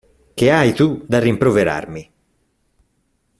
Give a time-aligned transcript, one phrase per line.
[0.33, 2.11] Che hai tu da rimproverarmi?